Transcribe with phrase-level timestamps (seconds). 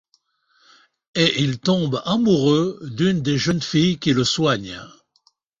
[1.13, 4.81] Et il tombe amoureux d'une des jeunes filles qui le soigne.